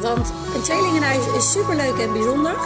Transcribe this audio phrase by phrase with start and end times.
[0.00, 2.56] Want een tweelingenhuis is superleuk en bijzonder,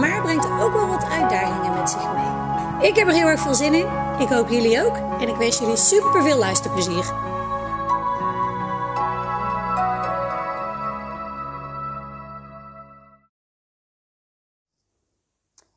[0.00, 2.88] maar brengt ook wel wat uitdagingen met zich mee.
[2.88, 3.86] Ik heb er heel erg veel zin in.
[4.18, 4.96] Ik hoop jullie ook.
[4.96, 7.04] En ik wens jullie super veel luisterplezier.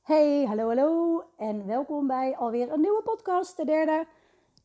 [0.03, 1.23] Hey, hallo, hallo.
[1.37, 4.05] En welkom bij alweer een nieuwe podcast, de derde.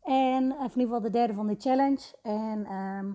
[0.02, 2.14] En, of in ieder geval de derde van de challenge.
[2.22, 3.12] En ehm,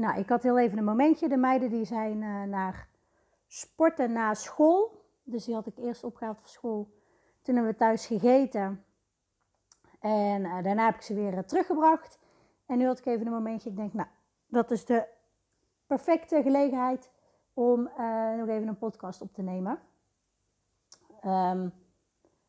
[0.00, 1.28] nou, ik had heel even een momentje.
[1.28, 2.88] De meiden die zijn uh, naar
[3.46, 5.04] sporten na school.
[5.22, 6.88] Dus die had ik eerst opgehaald van school.
[7.42, 8.84] Toen hebben we thuis gegeten.
[10.00, 12.18] En uh, daarna heb ik ze weer uh, teruggebracht.
[12.66, 13.70] En nu had ik even een momentje.
[13.70, 14.08] Ik denk, nou,
[14.46, 15.06] dat is de
[15.86, 17.10] perfecte gelegenheid
[17.54, 17.82] om
[18.36, 19.78] nog even een podcast op te nemen.
[21.24, 21.72] Um,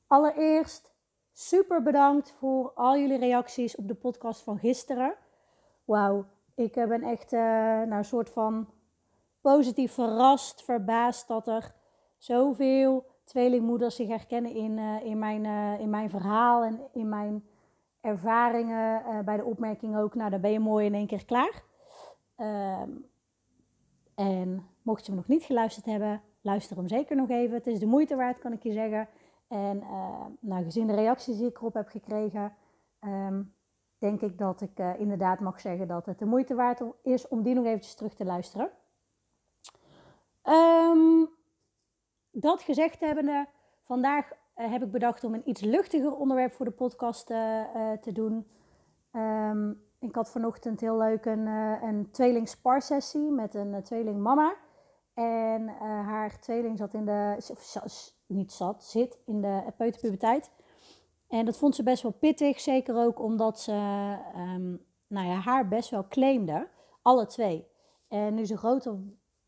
[0.08, 0.94] allereerst
[1.32, 5.16] super bedankt voor al jullie reacties op de podcast van gisteren.
[5.86, 6.26] Wauw,
[6.62, 8.68] ik ben echt uh, nou, een soort van
[9.42, 11.74] positief verrast, verbaasd dat er
[12.18, 15.46] zoveel tweelingmoeders zich herkennen in, uh, in, mijn,
[15.80, 17.46] in mijn verhaal en in mijn
[18.02, 19.02] ervaringen.
[19.26, 21.64] bij de opmerking ook, nou dan ben je mooi in één keer klaar.
[22.38, 23.06] Um,
[24.16, 27.58] en mocht je me nog niet geluisterd hebben, luister hem zeker nog even.
[27.58, 29.08] Het is de moeite waard, kan ik je zeggen.
[29.48, 29.84] En
[30.40, 32.54] nou, gezien de reacties die ik erop heb gekregen,
[33.02, 33.54] um,
[34.02, 37.44] denk ik dat ik uh, inderdaad mag zeggen dat het de moeite waard is om
[37.44, 38.72] die nog eventjes terug te luisteren.
[40.44, 41.30] Um,
[42.32, 43.48] dat gezegd hebbende,
[43.84, 48.12] vandaag uh, heb ik bedacht om een iets luchtiger onderwerp voor de podcast uh, te
[48.12, 48.48] doen.
[49.12, 51.46] Um, ik had vanochtend heel leuk een,
[51.84, 54.56] een tweeling spar sessie met een tweeling mama.
[55.14, 60.52] En haar tweeling zat in de, of, niet zat, zit in de peuterpuberteit.
[61.32, 63.72] En dat vond ze best wel pittig, zeker ook omdat ze
[64.36, 66.68] um, nou ja, haar best wel claimde.
[67.02, 67.68] Alle twee.
[68.08, 69.00] En nu ze groter,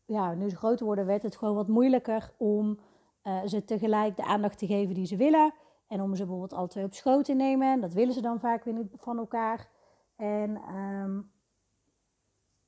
[0.04, 2.78] ja, nu ze groter worden, werd het gewoon wat moeilijker om
[3.24, 5.54] uh, ze tegelijk de aandacht te geven die ze willen.
[5.86, 7.80] En om ze bijvoorbeeld alle twee op schoot te nemen.
[7.80, 9.68] Dat willen ze dan vaak weer niet van elkaar.
[10.16, 11.30] En um,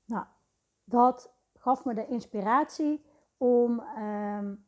[0.04, 0.24] nou,
[0.84, 3.04] dat gaf me de inspiratie
[3.36, 4.64] om um,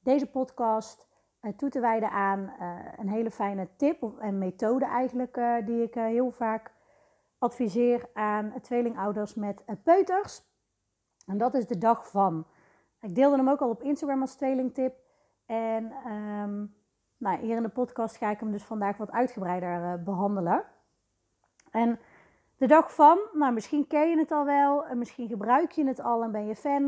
[0.00, 1.07] deze podcast
[1.56, 5.94] toe te wijden aan uh, een hele fijne tip en methode eigenlijk, uh, die ik
[5.94, 6.72] heel vaak
[7.38, 10.42] adviseer aan tweelingouders met peuters.
[11.26, 12.46] En dat is de dag van.
[13.00, 14.96] Ik deelde hem ook al op Instagram als tweelingtip.
[15.46, 16.74] En um,
[17.16, 20.64] nou, hier in de podcast ga ik hem dus vandaag wat uitgebreider behandelen.
[21.70, 21.98] En
[22.56, 26.00] de dag van, nou misschien ken je het al wel, en misschien gebruik je het
[26.00, 26.82] al en ben je fan.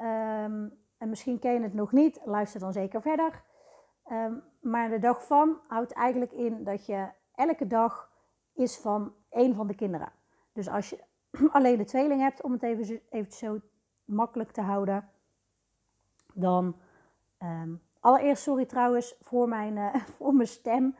[0.00, 3.42] Um, en misschien ken je het nog niet, luister dan zeker verder.
[4.12, 8.10] Um, maar de dag van houdt eigenlijk in dat je elke dag
[8.52, 10.12] is van één van de kinderen.
[10.52, 11.04] Dus als je
[11.52, 13.60] alleen de tweeling hebt, om het even, even zo
[14.04, 15.08] makkelijk te houden,
[16.34, 16.76] dan.
[17.42, 20.96] Um, allereerst, sorry trouwens voor mijn, uh, voor mijn stem.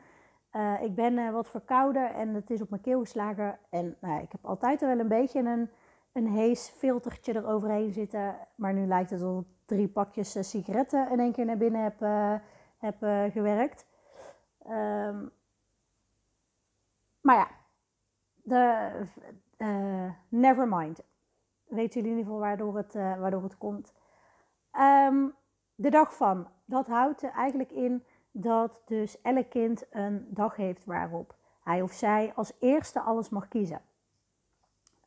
[0.52, 3.58] Uh, ik ben uh, wat verkouden en het is op mijn keel geslagen.
[3.70, 5.70] En nou, ik heb altijd wel een beetje een,
[6.12, 8.36] een hees filtertje eroverheen zitten.
[8.54, 12.00] Maar nu lijkt het alsof drie pakjes sigaretten in één keer naar binnen heb
[12.76, 13.86] heb uh, gewerkt.
[14.68, 15.32] Um,
[17.20, 17.48] maar ja,
[18.34, 18.90] de,
[19.58, 21.00] uh, never mind.
[21.64, 23.94] Weten jullie in ieder geval waardoor het, uh, waardoor het komt.
[24.72, 25.34] Um,
[25.74, 30.84] de dag van, dat houdt er eigenlijk in dat dus elk kind een dag heeft
[30.84, 33.80] waarop hij of zij als eerste alles mag kiezen.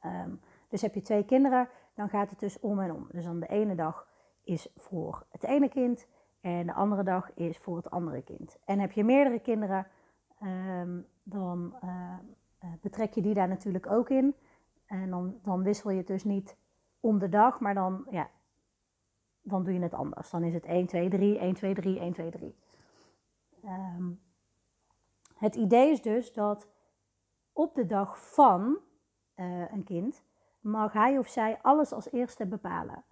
[0.06, 3.08] Um, dus heb je twee kinderen, dan gaat het dus om en om.
[3.12, 4.08] Dus dan de ene dag
[4.44, 6.08] is voor het ene kind
[6.42, 8.58] en de andere dag is voor het andere kind.
[8.66, 9.88] En heb je meerdere kinderen,
[10.44, 12.14] um, dan uh,
[12.82, 14.36] betrek je die daar natuurlijk ook in.
[14.86, 16.58] En dan, dan wissel je het dus niet
[17.00, 18.30] om de dag, maar dan, ja,
[19.42, 20.30] dan doe je het anders.
[20.30, 22.56] Dan is het 1, 2, 3, 1, 2, 3, 1, 2, 3.
[23.66, 24.20] Um,
[25.36, 26.68] het idee is dus dat
[27.54, 28.78] op de dag van
[29.36, 30.24] uh, een kind
[30.60, 33.04] mag hij of zij alles als eerste bepalen.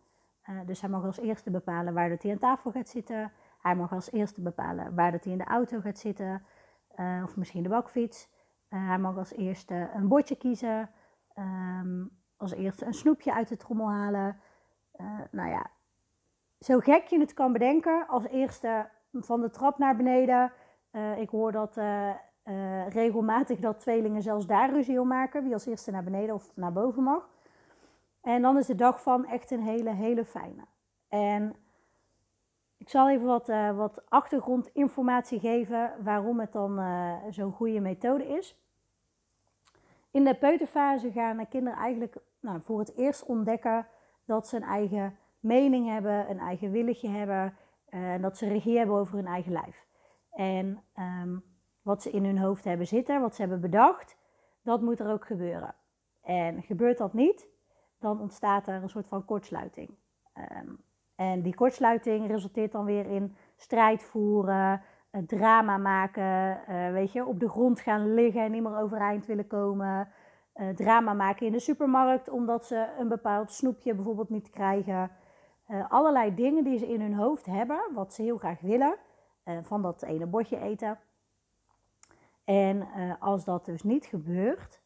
[0.49, 3.31] Uh, dus hij mag als eerste bepalen waar dat hij aan tafel gaat zitten.
[3.61, 6.45] Hij mag als eerste bepalen waar dat hij in de auto gaat zitten.
[6.99, 8.29] Uh, of misschien de bakfiets.
[8.69, 10.89] Uh, hij mag als eerste een bordje kiezen.
[11.37, 14.39] Um, als eerste een snoepje uit de trommel halen.
[15.31, 15.69] nou ja,
[16.59, 20.51] zo gek je het kan bedenken, als eerste van de trap naar beneden.
[21.17, 21.79] Ik hoor dat
[22.89, 25.43] regelmatig dat tweelingen zelfs daar ruzie om maken.
[25.43, 27.29] Wie als eerste naar beneden of naar boven mag.
[28.21, 30.65] En dan is de dag van echt een hele, hele fijne.
[31.09, 31.55] En
[32.77, 36.81] ik zal even wat, wat achtergrondinformatie geven waarom het dan
[37.29, 38.55] zo'n goede methode is.
[40.11, 43.87] In de peuterfase gaan kinderen eigenlijk nou, voor het eerst ontdekken
[44.25, 47.57] dat ze een eigen mening hebben, een eigen willetje hebben
[47.89, 49.85] en eh, dat ze regie hebben over hun eigen lijf.
[50.31, 51.37] En ehm,
[51.81, 54.17] wat ze in hun hoofd hebben zitten, wat ze hebben bedacht,
[54.61, 55.75] dat moet er ook gebeuren.
[56.21, 57.47] En gebeurt dat niet,
[57.99, 59.89] dan ontstaat er een soort van kortsluiting.
[60.33, 60.69] Ehm,
[61.15, 64.81] en die kortsluiting resulteert dan weer in strijd voeren,
[65.25, 69.47] drama maken, uh, weet je, op de grond gaan liggen en niet meer overeind willen
[69.47, 70.09] komen.
[70.55, 75.11] Uh, drama maken in de supermarkt omdat ze een bepaald snoepje bijvoorbeeld niet krijgen.
[75.89, 78.95] Allerlei dingen die ze in hun hoofd hebben, wat ze heel graag willen,
[79.61, 80.99] van dat ene bordje eten.
[82.43, 82.87] En
[83.19, 84.81] als dat dus niet gebeurt,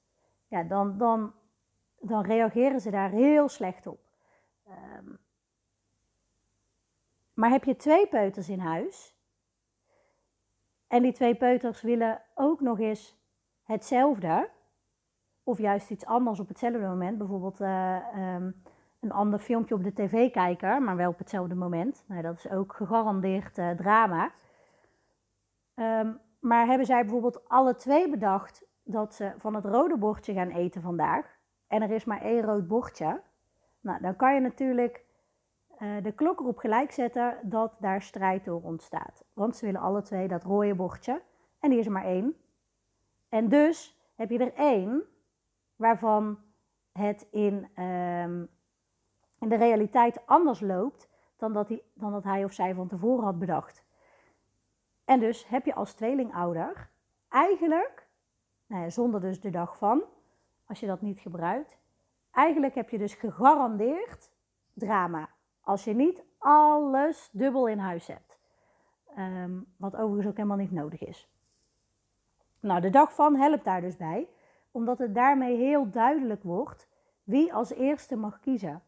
[0.47, 1.33] ja, dan, dan,
[2.01, 3.99] dan reageren ze daar heel slecht op.
[4.67, 5.19] Um,
[7.33, 9.15] maar heb je twee peuters in huis,
[10.87, 13.17] en die twee peuters willen ook nog eens
[13.63, 14.49] hetzelfde,
[15.43, 17.17] of juist iets anders op hetzelfde moment.
[17.17, 18.63] Bijvoorbeeld uh, um,
[18.99, 22.03] een ander filmpje op de tv kijken, maar wel op hetzelfde moment.
[22.07, 24.31] Nou, dat is ook gegarandeerd uh, drama.
[25.75, 30.49] Um, maar hebben zij bijvoorbeeld alle twee bedacht dat ze van het rode bordje gaan
[30.49, 31.39] eten vandaag,
[31.71, 33.21] en er is maar één rood bordje,
[33.79, 35.05] nou, dan kan je natuurlijk
[35.79, 39.23] uh, de klok erop gelijk zetten dat daar strijd door ontstaat.
[39.33, 41.21] Want ze willen alle twee dat rode bordje.
[41.59, 42.35] En die is er maar één.
[43.29, 45.03] En dus heb je er één
[45.75, 46.39] waarvan
[46.91, 48.49] het in, um,
[49.39, 53.23] in de realiteit anders loopt dan dat, hij, dan dat hij of zij van tevoren
[53.23, 53.85] had bedacht.
[55.05, 56.89] En dus heb je als tweelingouder
[57.29, 58.07] eigenlijk,
[58.65, 60.03] nou ja, zonder dus de dag van,
[60.71, 61.77] als je dat niet gebruikt,
[62.31, 64.31] eigenlijk heb je dus gegarandeerd
[64.73, 65.29] drama.
[65.61, 68.39] Als je niet alles dubbel in huis hebt.
[69.15, 71.29] Ehm, wat overigens ook helemaal niet nodig is.
[72.59, 74.27] Nou, de dag van helpt daar dus bij,
[74.71, 76.87] omdat het daarmee heel duidelijk wordt
[77.23, 78.81] wie als eerste mag kiezen.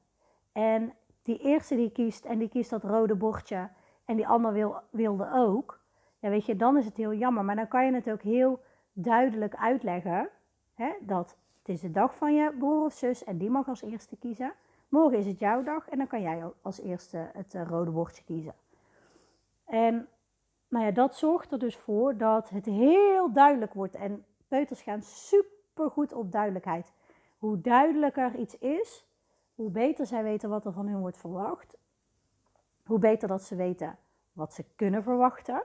[0.51, 0.93] En
[1.23, 3.69] die eerste die kiest en die kiest dat rode bordje
[4.05, 5.79] en die ander wil, wilde ook,
[6.19, 7.45] ja, weet je, dan is het heel jammer.
[7.45, 8.61] Maar dan kan je het ook heel
[8.93, 10.29] duidelijk uitleggen
[10.73, 13.81] hè, dat het is de dag van je broer of zus en die mag als
[13.81, 14.53] eerste kiezen.
[14.89, 18.23] Morgen is het jouw dag en dan kan jij als eerste het eh, rode bordje
[18.23, 18.53] kiezen.
[19.65, 20.07] En
[20.67, 23.95] nou ja, dat zorgt er dus voor dat het heel duidelijk wordt.
[23.95, 26.93] En peuters gaan super goed op duidelijkheid.
[27.37, 29.05] Hoe duidelijker iets is,
[29.55, 31.77] hoe beter zij weten wat er van hun wordt verwacht.
[32.85, 33.97] Hoe beter dat ze weten
[34.33, 35.63] wat ze kunnen verwachten.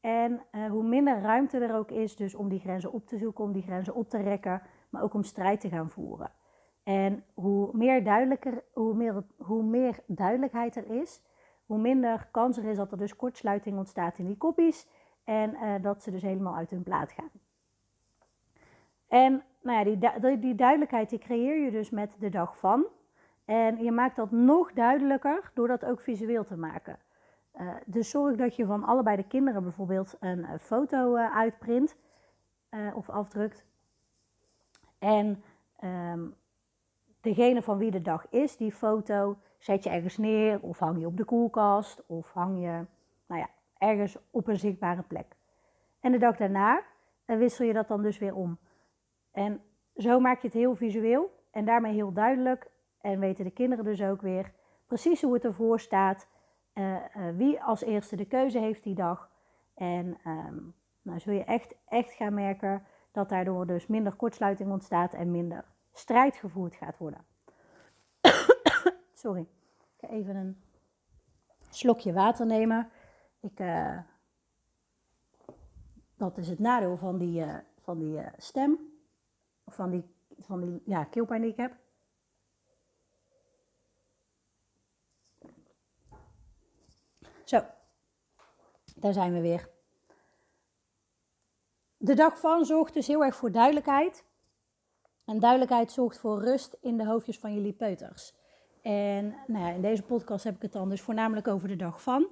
[0.00, 3.44] En uh, hoe minder ruimte er ook is dus om die grenzen op te zoeken,
[3.44, 4.62] om die grenzen op te rekken,
[4.94, 6.30] maar ook om strijd te gaan voeren.
[6.82, 11.22] En hoe meer, duidelijker, hoe, meer, hoe meer duidelijkheid er is,
[11.66, 14.88] hoe minder kans er is dat er dus kortsluiting ontstaat in die koppies
[15.24, 17.30] en uh, dat ze dus helemaal uit hun plaat gaan.
[19.08, 22.86] En nou ja, die, die duidelijkheid die creëer je dus met de dag van.
[23.44, 26.98] En je maakt dat nog duidelijker door dat ook visueel te maken.
[27.60, 31.96] Uh, dus zorg dat je van allebei de kinderen bijvoorbeeld een uh, foto uitprint
[32.94, 33.64] of afdrukt.
[35.04, 35.42] En
[35.84, 36.34] um,
[37.20, 41.06] degene van wie de dag is, die foto, zet je ergens neer of hang je
[41.06, 42.86] op de koelkast of hang je
[43.26, 45.36] nou ja, ergens op een zichtbare plek.
[46.00, 46.82] En de dag daarna
[47.24, 48.58] dan wissel je dat dan dus weer om.
[49.32, 49.60] En
[49.96, 52.70] zo maak je het heel visueel en daarmee heel duidelijk.
[53.00, 54.52] En weten de kinderen dus ook weer
[54.86, 56.28] precies hoe het ervoor staat.
[56.74, 59.30] Uh, uh, wie als eerste de keuze heeft die dag.
[59.74, 65.14] En um, nou zul je echt, echt gaan merken dat daardoor dus minder kortsluiting ontstaat
[65.14, 67.24] en minder strijd gevoerd gaat worden.
[69.22, 70.62] Sorry, ik ga even een
[71.70, 72.90] slokje water nemen.
[73.40, 73.98] Ik, uh,
[76.16, 78.78] dat is het nadeel van die, uh, van die uh, stem,
[79.64, 81.76] of van die, van die ja, keelpijn die ik heb.
[87.44, 87.64] Zo,
[88.94, 89.73] daar zijn we weer.
[92.04, 94.24] De dag van zorgt dus heel erg voor duidelijkheid.
[95.24, 98.34] En duidelijkheid zorgt voor rust in de hoofdjes van jullie peuters.
[98.82, 102.02] En nou ja, in deze podcast heb ik het dan dus voornamelijk over de dag
[102.02, 102.26] van.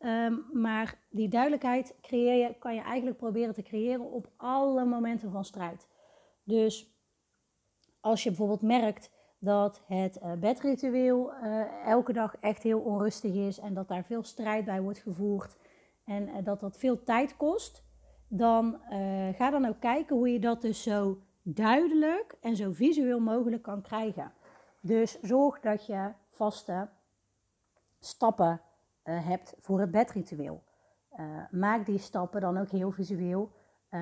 [0.00, 5.30] Um, maar die duidelijkheid creëer je, kan je eigenlijk proberen te creëren op alle momenten
[5.30, 5.88] van strijd.
[6.42, 6.96] Dus
[8.00, 13.58] als je bijvoorbeeld merkt dat het uh, bedritueel uh, elke dag echt heel onrustig is
[13.58, 15.56] en dat daar veel strijd bij wordt gevoerd
[16.04, 17.85] en uh, dat dat veel tijd kost,
[18.28, 18.80] dan
[19.36, 23.82] ga dan ook kijken hoe je dat dus zo duidelijk en zo visueel mogelijk kan
[23.82, 24.32] krijgen.
[24.80, 26.88] Dus zorg dat je vaste
[27.98, 28.60] stappen
[29.02, 30.62] hebt voor het bedritueel.
[31.50, 33.52] maak die stappen dan ook heel visueel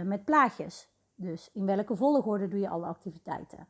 [0.04, 0.92] met plaatjes.
[1.14, 3.68] Dus in welke volgorde doe je alle activiteiten?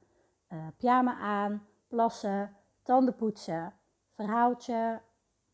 [0.77, 3.73] pyjama aan, plassen, tanden poetsen,
[4.15, 5.01] verhaaltje.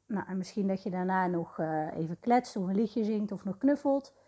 [0.07, 1.59] Nou, en misschien dat je daarna nog
[1.95, 4.19] even kletst of een liedje zingt of nog knuffelt.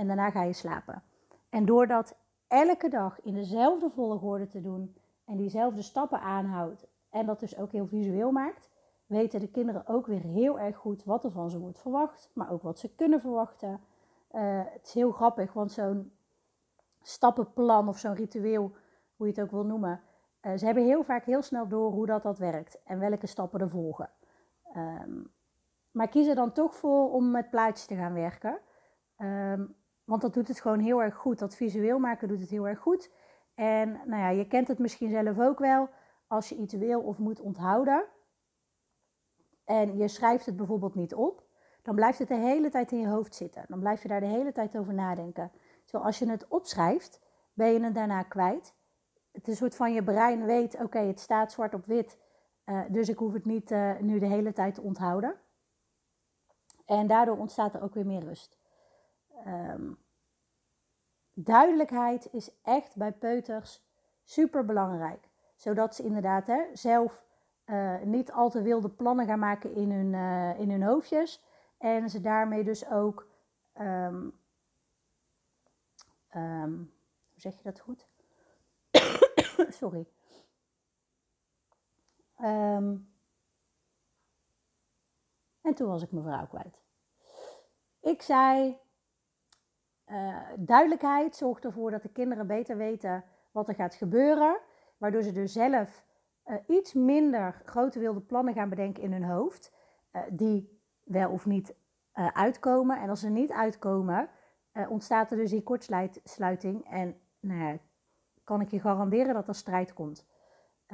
[0.00, 1.02] En daarna ga je slapen.
[1.48, 2.16] En door dat
[2.48, 7.72] elke dag in dezelfde volgorde te doen en diezelfde stappen aanhoudt en dat dus ook
[7.72, 8.68] heel visueel maakt,
[9.06, 12.50] weten de kinderen ook weer heel erg goed wat er van ze wordt verwacht, maar
[12.50, 13.80] ook wat ze kunnen verwachten.
[14.32, 16.12] Uh, het is heel grappig, want zo'n
[17.02, 18.72] stappenplan of zo'n ritueel
[19.16, 20.00] hoe je het ook wil noemen.
[20.42, 23.60] Uh, ze hebben heel vaak heel snel door hoe dat, dat werkt en welke stappen
[23.60, 24.10] er volgen.
[24.76, 25.32] Um,
[25.90, 28.58] maar kiezen dan toch voor om met plaatjes te gaan werken.
[29.18, 29.78] Um,
[30.10, 31.38] want dat doet het gewoon heel erg goed.
[31.38, 33.10] Dat visueel maken doet het heel erg goed.
[33.54, 35.88] En nou ja, je kent het misschien zelf ook wel.
[36.26, 38.04] Als je iets wil of moet onthouden.
[39.64, 41.42] En je schrijft het bijvoorbeeld niet op.
[41.82, 43.64] Dan blijft het de hele tijd in je hoofd zitten.
[43.68, 45.52] Dan blijf je daar de hele tijd over nadenken.
[45.84, 47.20] Terwijl als je het opschrijft,
[47.52, 48.74] ben je het daarna kwijt
[49.32, 52.18] het is een soort van je brein weet, oké, het staat zwart op wit,
[52.66, 55.34] uh, dus ik hoef het niet uh, nu de hele tijd te onthouden.
[56.86, 58.59] En daardoor ontstaat er ook weer meer rust.
[59.46, 59.98] Um,
[61.32, 63.82] duidelijkheid is echt bij peuters
[64.24, 65.28] super belangrijk.
[65.54, 67.24] Zodat ze inderdaad hè, zelf
[67.66, 70.14] uh, niet al te wilde plannen gaan maken in hun,
[70.58, 71.44] in hun hoofdjes.
[71.78, 73.26] En ze daarmee dus ook,
[73.80, 74.40] um,
[76.34, 76.92] um,
[77.30, 78.08] hoe zeg je dat goed?
[79.80, 80.06] Sorry.
[85.60, 86.80] En toen was ik mijn vrouw kwijt.
[88.00, 88.78] Ik zei,
[90.10, 94.58] uh, duidelijkheid zorgt ervoor dat de kinderen beter weten wat er gaat gebeuren.
[94.98, 96.04] Waardoor ze dus zelf
[96.46, 99.72] uh, iets minder grote wilde plannen gaan bedenken in hun hoofd.
[100.12, 101.74] Uh, die wel of niet
[102.32, 103.00] uitkomen.
[103.00, 104.28] En als ze niet uitkomen,
[104.88, 106.84] ontstaat er dus die kortsluiting.
[106.90, 107.78] En nou ja,
[108.44, 110.26] kan ik je garanderen dat er strijd komt.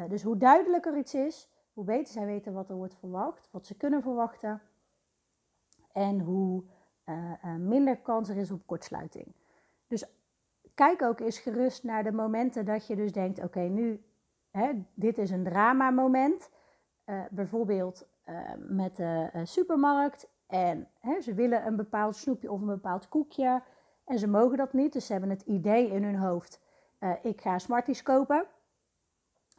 [0.09, 3.77] Dus hoe duidelijker iets is, hoe beter zij weten wat er wordt verwacht, wat ze
[3.77, 4.63] kunnen verwachten
[5.93, 6.65] en hoe
[7.59, 9.27] minder kans er is op kortsluiting.
[9.87, 10.05] Dus
[10.75, 14.05] kijk ook eens gerust naar de momenten dat je dus denkt: oké, nu,
[14.51, 16.51] hè, dit is een drama moment.
[17.31, 18.09] bijvoorbeeld
[18.57, 23.63] met de supermarkt en hè, ze willen een bepaald snoepje of een bepaald koekje
[24.05, 26.65] en ze mogen dat niet, dus ze hebben het idee in hun hoofd
[27.23, 28.47] ik ga Smarties kopen.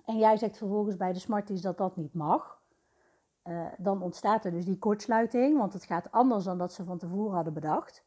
[0.06, 2.57] En jij zegt vervolgens bij de Smarties dat dat niet mag.
[3.48, 6.98] Uh, dan ontstaat er dus die kortsluiting, want het gaat anders dan dat ze van
[6.98, 8.04] tevoren hadden bedacht.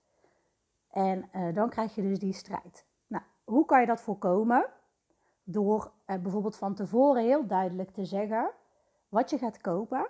[0.90, 2.86] En uh, dan krijg je dus die strijd.
[3.06, 4.66] Nou, hoe kan je dat voorkomen?
[5.42, 8.50] Door bijvoorbeeld van tevoren heel duidelijk te zeggen
[9.08, 10.06] wat je gaat kopen,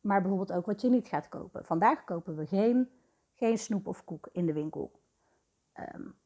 [0.00, 1.64] maar bijvoorbeeld ook wat je niet gaat kopen.
[1.64, 2.90] Vandaag kopen we geen,
[3.34, 4.90] geen snoep of koek in de winkel.
[5.94, 6.18] Um,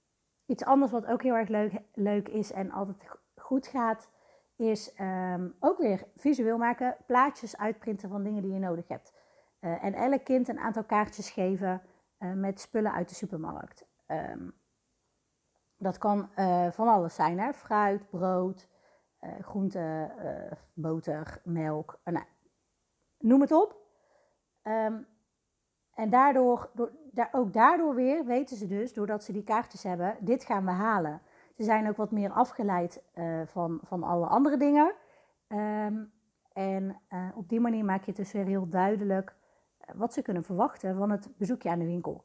[0.47, 4.09] Iets anders wat ook heel erg leuk, leuk is en altijd goed gaat,
[4.57, 9.13] is um, ook weer visueel maken, plaatjes uitprinten van dingen die je nodig hebt.
[9.61, 11.83] Uh, en elk kind een aantal kaartjes geven
[12.19, 13.87] uh, met spullen uit de supermarkt.
[14.07, 14.55] Um,
[15.77, 17.53] dat kan uh, van alles zijn, hè?
[17.53, 18.69] fruit, brood,
[19.41, 20.11] groente,
[20.75, 22.25] boter, melk, nou,
[23.19, 23.77] noem het op.
[24.63, 25.07] Um,
[25.95, 30.17] en daardoor, door, daar, ook daardoor weer weten ze dus, doordat ze die kaartjes hebben,
[30.21, 31.23] dit gaan we halen.
[31.57, 34.95] Ze zijn ook wat meer afgeleid uh, van, van alle andere dingen.
[35.49, 36.13] Um,
[36.53, 39.35] en uh, op die manier maak je dus weer heel duidelijk
[39.81, 42.25] uh, wat ze kunnen verwachten van het bezoekje aan de winkel.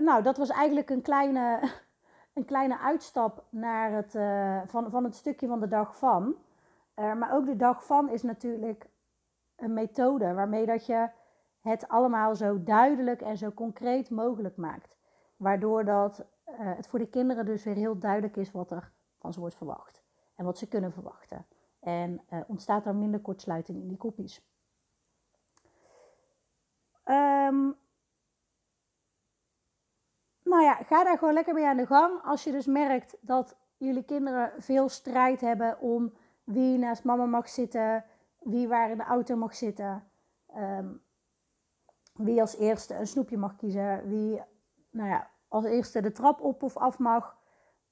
[0.00, 1.70] nou, dat was eigenlijk een kleine,
[2.34, 4.10] een kleine uitstap naar het,
[4.70, 6.34] van, van het stukje van de dag van.
[6.94, 8.86] maar ook de dag van is natuurlijk
[9.56, 11.08] een methode waarmee dat je
[11.60, 14.93] het allemaal zo duidelijk en zo concreet mogelijk maakt.
[15.44, 19.32] Waardoor dat, uh, het voor de kinderen dus weer heel duidelijk is wat er van
[19.32, 20.02] ze wordt verwacht.
[20.34, 21.46] En wat ze kunnen verwachten.
[21.80, 24.46] En uh, ontstaat er minder kortsluiting in die kopjes.
[27.04, 27.76] Um,
[30.42, 32.22] nou ja, ga daar gewoon lekker mee aan de gang.
[32.22, 36.12] Als je dus merkt dat jullie kinderen veel strijd hebben om
[36.44, 38.04] wie naast mama mag zitten,
[38.38, 40.08] wie waar in de auto mag zitten.
[40.56, 41.02] Um,
[42.12, 44.08] wie als eerste een snoepje mag kiezen.
[44.08, 44.42] Wie
[44.90, 47.36] nou ja, als eerste de trap op of af mag.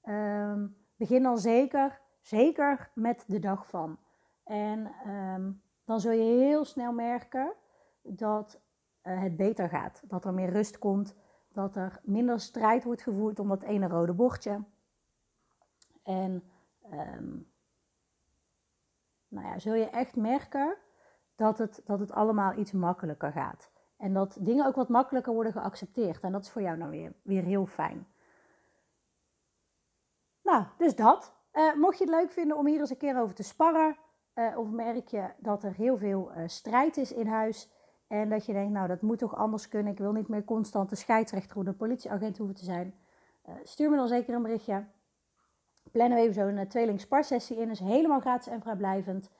[0.04, 3.99] Um, begin dan zeker, zeker met de dag van.
[4.45, 5.52] En ehm,
[5.85, 7.52] dan zul je heel snel merken
[8.02, 8.61] dat
[9.02, 10.02] uh, het beter gaat.
[10.04, 11.14] Dat er meer rust komt,
[11.52, 14.64] dat er minder strijd wordt gevoerd om dat ene rode bordje.
[16.02, 16.50] En
[16.92, 17.52] um,
[19.28, 20.76] nou ja, zul je echt merken
[21.35, 23.71] dat het, dat het allemaal iets makkelijker gaat.
[24.02, 26.23] En dat dingen ook wat makkelijker worden geaccepteerd.
[26.23, 28.06] En dat is voor jou nou weer, weer heel fijn.
[30.42, 31.35] Nou, dus dat.
[31.52, 33.97] Uh, mocht je het leuk vinden om hier eens een keer over te sparren,
[34.35, 37.71] uh, of merk je dat er heel veel uh, strijd is in huis
[38.06, 40.90] en dat je denkt, nou dat moet toch anders kunnen, ik wil niet meer constant
[40.90, 42.94] de scheidsrechter of de politieagent hoeven te zijn,
[43.62, 44.85] stuur me dan zeker een berichtje.
[45.92, 49.30] Plannen we even zo'n tweeling sparsessie in, is helemaal gratis en vrijblijvend.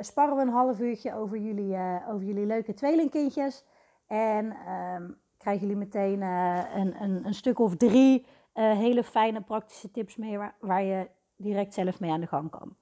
[0.00, 1.78] sparren we een half uurtje over jullie,
[2.08, 3.64] over jullie leuke tweelingkindjes
[4.06, 10.16] en ehm, krijgen jullie meteen een, een, een stuk of drie hele fijne praktische tips
[10.16, 12.76] mee waar, je direct zelf mee aan de gang kan.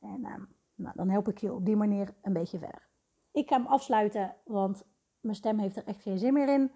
[0.00, 0.42] En ehm,
[0.74, 2.88] nou, dan help ik je op die manier een beetje verder.
[3.32, 4.84] Ik ga hem afsluiten, want
[5.20, 6.72] mijn stem heeft er echt geen zin meer in.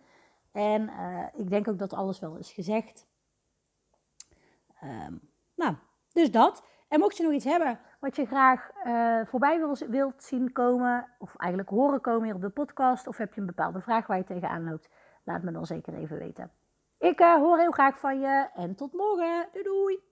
[0.53, 3.07] En uh, ik denk ook dat alles wel is gezegd.
[4.85, 5.21] Um,
[5.55, 5.75] nou,
[6.13, 6.65] dus dat.
[6.89, 11.09] En mocht je nog iets hebben wat je graag uh, voorbij wil, wilt zien komen,
[11.19, 14.17] of eigenlijk horen komen hier op de podcast, of heb je een bepaalde vraag waar
[14.17, 14.89] je tegenaan loopt,
[15.25, 16.51] laat me dan zeker even weten.
[16.99, 19.49] Ik uh, hoor heel graag van je en tot morgen.
[19.53, 20.08] Doei doei!